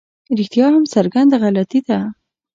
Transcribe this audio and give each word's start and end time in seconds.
رښتیا 0.37 0.67
هم 0.75 0.83
څرګنده 0.93 1.35
غلطي 1.43 1.79
ده. 1.87 1.99